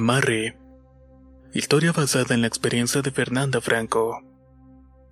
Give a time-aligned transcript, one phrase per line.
[0.00, 0.56] Amarre.
[1.52, 4.22] Historia basada en la experiencia de Fernanda Franco.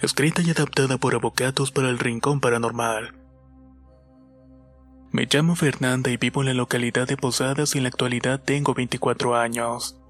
[0.00, 3.14] Escrita y adaptada por Avocados para el Rincón Paranormal.
[5.12, 8.72] Me llamo Fernanda y vivo en la localidad de Posadas y en la actualidad tengo
[8.72, 10.00] 24 años.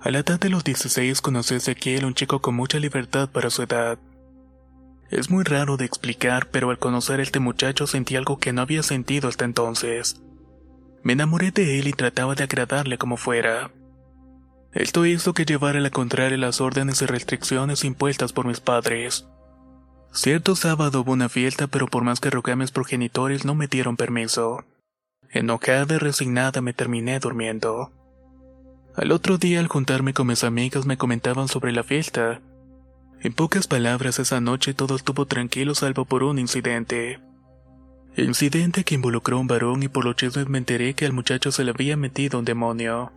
[0.00, 3.48] A la edad de los 16 conocí a Ezequiel, un chico con mucha libertad para
[3.48, 4.00] su edad.
[5.08, 8.62] Es muy raro de explicar, pero al conocer a este muchacho sentí algo que no
[8.62, 10.20] había sentido hasta entonces.
[11.04, 13.70] Me enamoré de él y trataba de agradarle como fuera.
[14.74, 19.24] Esto hizo que llevara la contraria las órdenes y restricciones impuestas por mis padres.
[20.12, 23.68] Cierto sábado hubo una fiesta, pero por más que rogué a mis progenitores no me
[23.68, 24.64] dieron permiso.
[25.30, 27.92] Enojada y resignada me terminé durmiendo.
[28.96, 32.40] Al otro día, al juntarme con mis amigas, me comentaban sobre la fiesta.
[33.20, 37.20] En pocas palabras, esa noche todo estuvo tranquilo salvo por un incidente.
[38.16, 41.50] Incidente que involucró a un varón y por los chismes me enteré que al muchacho
[41.50, 43.12] se le había metido un demonio.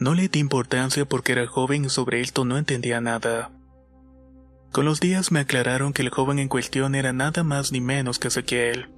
[0.00, 3.50] No le di importancia porque era joven y sobre esto no entendía nada.
[4.72, 8.18] Con los días me aclararon que el joven en cuestión era nada más ni menos
[8.18, 8.88] que Ezequiel.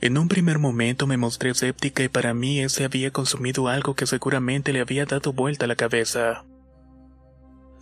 [0.00, 4.06] En un primer momento me mostré escéptica y para mí ese había consumido algo que
[4.06, 6.44] seguramente le había dado vuelta a la cabeza.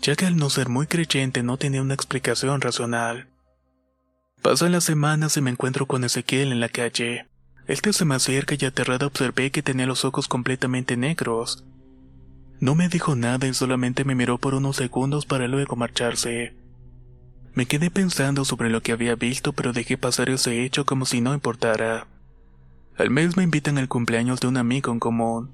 [0.03, 3.28] Ya que al no ser muy creyente no tenía una explicación racional.
[4.43, 7.28] Pasan las semanas y me encuentro con Ezequiel en la calle.
[7.69, 11.64] Este se me acerca y aterrada observé que tenía los ojos completamente negros.
[12.60, 16.54] No me dijo nada y solamente me miró por unos segundos para luego marcharse.
[17.54, 21.20] Me quedé pensando sobre lo que había visto, pero dejé pasar ese hecho como si
[21.20, 22.06] no importara.
[22.96, 25.50] Al mes me invitan al cumpleaños de un amigo en común.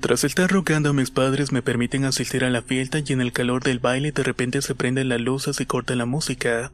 [0.00, 3.32] Tras estar rogando a mis padres me permiten asistir a la fiesta y en el
[3.32, 6.70] calor del baile de repente se prenden las luces y corta la música.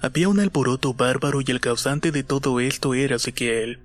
[0.00, 3.80] Había un alboroto bárbaro y el causante de todo esto era Ezequiel.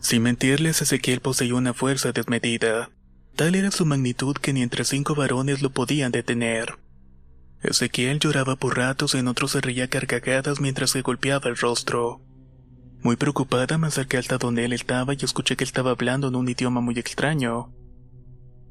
[0.00, 2.90] Sin mentirles, Ezequiel poseía una fuerza desmedida.
[3.36, 6.78] Tal era su magnitud que ni entre cinco varones lo podían detener.
[7.62, 12.22] Ezequiel lloraba por ratos en otros se reía carcajadas mientras se golpeaba el rostro.
[13.02, 16.48] Muy preocupada me acerqué hasta donde él estaba y escuché que estaba hablando en un
[16.48, 17.70] idioma muy extraño.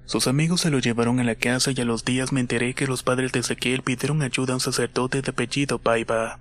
[0.06, 2.88] Sus amigos se lo llevaron a la casa y a los días me enteré que
[2.88, 6.40] los padres de Ezequiel pidieron ayuda a un sacerdote de apellido Paiva.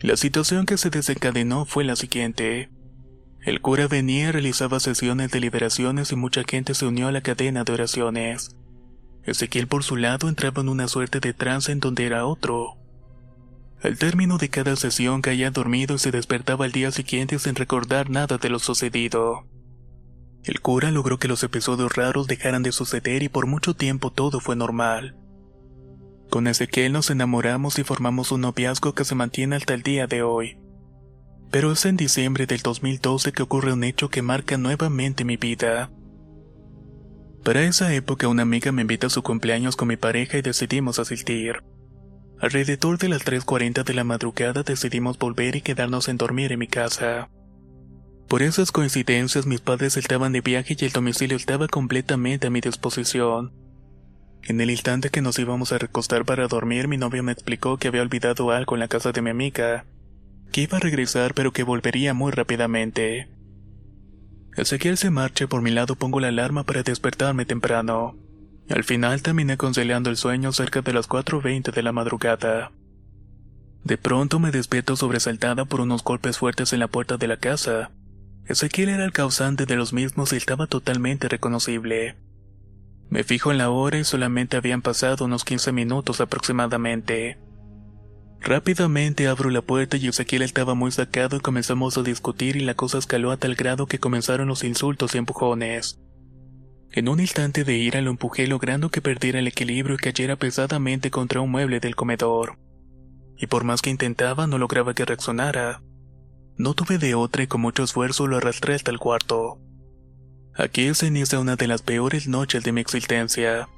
[0.00, 2.68] La situación que se desencadenó fue la siguiente.
[3.42, 7.64] El cura venía, realizaba sesiones de liberaciones y mucha gente se unió a la cadena
[7.64, 8.56] de oraciones.
[9.24, 12.76] Ezequiel por su lado entraba en una suerte de trance en donde era otro.
[13.82, 18.10] Al término de cada sesión caía dormido y se despertaba al día siguiente sin recordar
[18.10, 19.46] nada de lo sucedido.
[20.42, 24.40] El cura logró que los episodios raros dejaran de suceder y por mucho tiempo todo
[24.40, 25.14] fue normal.
[26.30, 30.22] Con Ezequiel nos enamoramos y formamos un noviazgo que se mantiene hasta el día de
[30.22, 30.58] hoy.
[31.50, 35.90] Pero es en diciembre del 2012 que ocurre un hecho que marca nuevamente mi vida.
[37.42, 40.98] Para esa época una amiga me invita a su cumpleaños con mi pareja y decidimos
[40.98, 41.62] asistir.
[42.38, 46.68] Alrededor de las 3.40 de la madrugada decidimos volver y quedarnos en dormir en mi
[46.68, 47.30] casa.
[48.28, 52.60] Por esas coincidencias mis padres estaban de viaje y el domicilio estaba completamente a mi
[52.60, 53.54] disposición.
[54.42, 57.88] En el instante que nos íbamos a recostar para dormir mi novio me explicó que
[57.88, 59.86] había olvidado algo en la casa de mi amiga
[60.62, 63.28] iba a regresar pero que volvería muy rápidamente.
[64.56, 68.16] Ezequiel se marcha por mi lado pongo la alarma para despertarme temprano.
[68.68, 72.72] Al final terminé conciliando el sueño cerca de las 4.20 de la madrugada.
[73.84, 77.90] De pronto me despierto sobresaltada por unos golpes fuertes en la puerta de la casa.
[78.46, 82.16] Ezequiel era el causante de los mismos y estaba totalmente reconocible.
[83.08, 87.38] Me fijo en la hora y solamente habían pasado unos 15 minutos aproximadamente.
[88.40, 92.74] Rápidamente abro la puerta y Ezequiel estaba muy sacado y comenzamos a discutir y la
[92.74, 95.98] cosa escaló a tal grado que comenzaron los insultos y empujones.
[96.92, 101.10] En un instante de ira lo empujé logrando que perdiera el equilibrio y cayera pesadamente
[101.10, 102.58] contra un mueble del comedor.
[103.36, 105.82] Y por más que intentaba no lograba que reaccionara.
[106.56, 109.60] No tuve de otra y con mucho esfuerzo lo arrastré hasta el cuarto.
[110.56, 113.68] Aquí se inicia una de las peores noches de mi existencia.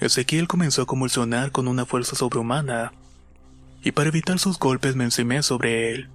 [0.00, 2.92] Ezequiel comenzó a convulsionar con una fuerza sobrehumana,
[3.82, 6.08] y para evitar sus golpes me encimé sobre él.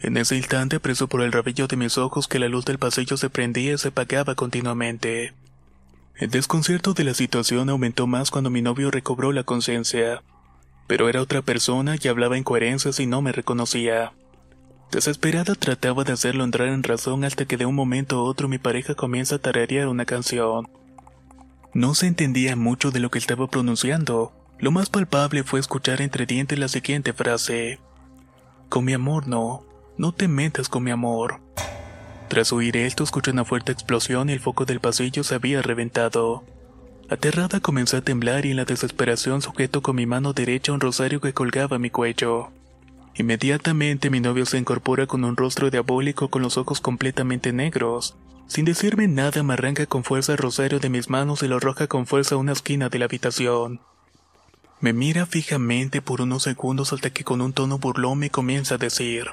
[0.00, 3.16] En ese instante preso por el rabillo de mis ojos que la luz del pasillo
[3.16, 5.34] se prendía y se apagaba continuamente.
[6.16, 10.22] El desconcierto de la situación aumentó más cuando mi novio recobró la conciencia,
[10.86, 14.12] pero era otra persona y hablaba incoherencias y no me reconocía.
[14.90, 18.58] Desesperada trataba de hacerlo entrar en razón hasta que de un momento a otro mi
[18.58, 20.68] pareja comienza a tararear una canción.
[21.74, 24.32] No se entendía mucho de lo que estaba pronunciando.
[24.60, 27.78] Lo más palpable fue escuchar entre dientes la siguiente frase.
[28.68, 29.62] Con mi amor no,
[29.96, 31.40] no te metas con mi amor.
[32.28, 36.42] Tras oír esto escuché una fuerte explosión y el foco del pasillo se había reventado.
[37.08, 41.20] Aterrada comencé a temblar y en la desesperación sujeto con mi mano derecha un rosario
[41.20, 42.50] que colgaba a mi cuello.
[43.14, 48.16] Inmediatamente mi novio se incorpora con un rostro diabólico con los ojos completamente negros.
[48.48, 51.86] Sin decirme nada me arranca con fuerza el rosario de mis manos y lo arroja
[51.86, 53.80] con fuerza a una esquina de la habitación.
[54.80, 58.78] Me mira fijamente por unos segundos hasta que con un tono burlón me comienza a
[58.78, 59.26] decir,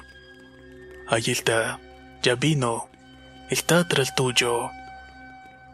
[1.08, 1.78] Ahí está,
[2.22, 2.88] ya vino,
[3.48, 4.70] está atrás tuyo.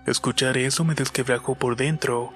[0.06, 2.34] Escuchar eso me desquebrajó por dentro.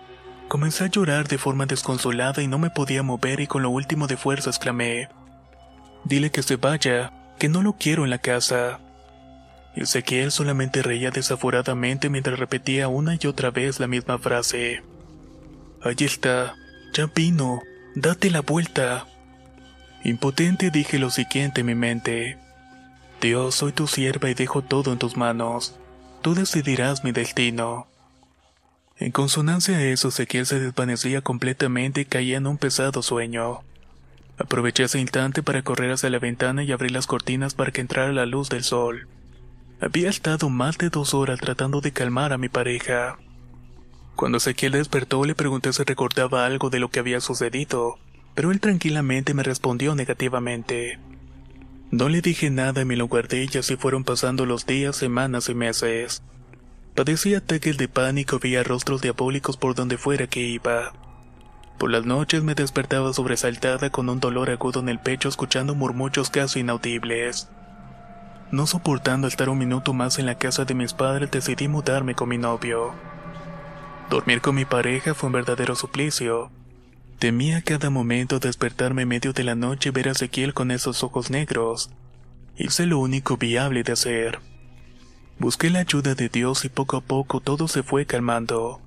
[0.48, 4.06] Comencé a llorar de forma desconsolada y no me podía mover y con lo último
[4.06, 5.08] de fuerza exclamé,
[6.04, 8.78] Dile que se vaya, que no lo quiero en la casa.
[9.74, 14.82] Ezequiel solamente reía desaforadamente mientras repetía una y otra vez la misma frase.
[15.82, 16.54] Allí está,
[16.92, 17.62] ya vino,
[17.94, 19.06] date la vuelta.
[20.04, 22.38] Impotente dije lo siguiente en mi mente.
[23.20, 25.78] Dios, soy tu sierva y dejo todo en tus manos.
[26.22, 27.86] Tú decidirás mi destino.
[28.98, 33.60] En consonancia a eso, Ezequiel se desvanecía completamente y caía en un pesado sueño.
[34.38, 38.12] Aproveché ese instante para correr hacia la ventana y abrir las cortinas para que entrara
[38.12, 39.08] la luz del sol.
[39.80, 43.18] Había estado más de dos horas tratando de calmar a mi pareja.
[44.16, 47.98] Cuando Ezequiel despertó le pregunté si recordaba algo de lo que había sucedido,
[48.34, 50.98] pero él tranquilamente me respondió negativamente.
[51.90, 55.50] No le dije nada y me lo guardé y así fueron pasando los días, semanas
[55.50, 56.22] y meses.
[56.94, 60.94] Padecía ataques de pánico, veía rostros diabólicos por donde fuera que iba.
[61.76, 66.30] Por las noches me despertaba sobresaltada con un dolor agudo en el pecho escuchando murmullos
[66.30, 67.50] casi inaudibles.
[68.50, 72.30] No soportando estar un minuto más en la casa de mis padres decidí mudarme con
[72.30, 72.94] mi novio.
[74.08, 76.50] Dormir con mi pareja fue un verdadero suplicio.
[77.18, 81.02] Temía cada momento despertarme en medio de la noche y ver a Ezequiel con esos
[81.02, 81.90] ojos negros.
[82.56, 84.38] Hice lo único viable de hacer.
[85.38, 88.80] Busqué la ayuda de Dios y poco a poco todo se fue calmando.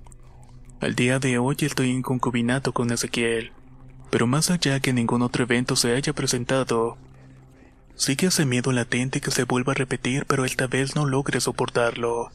[0.79, 3.51] Al día de hoy estoy en concubinato con Ezequiel,
[4.09, 6.97] pero más allá que ningún otro evento se haya presentado,
[7.95, 12.31] sigue ese miedo latente que se vuelva a repetir pero esta vez no logre soportarlo.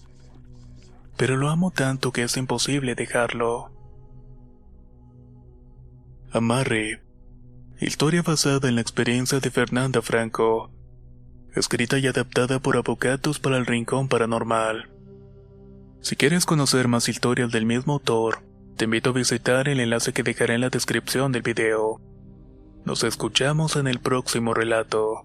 [1.16, 3.70] Pero lo amo tanto que es imposible dejarlo.
[6.32, 7.02] Amarre.
[7.80, 10.70] Historia basada en la experiencia de Fernanda Franco.
[11.54, 14.90] Escrita y adaptada por Avocatos para el Rincón Paranormal.
[16.00, 18.42] Si quieres conocer más historias del mismo autor,
[18.76, 22.00] te invito a visitar el enlace que dejaré en la descripción del video.
[22.84, 25.24] Nos escuchamos en el próximo relato.